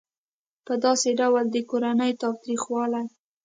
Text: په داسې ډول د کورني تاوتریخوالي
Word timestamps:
په 0.65 0.73
داسې 0.85 1.09
ډول 1.19 1.45
د 1.51 1.57
کورني 1.69 2.11
تاوتریخوالي 2.21 3.03